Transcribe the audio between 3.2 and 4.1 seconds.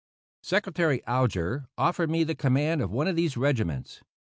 regiments.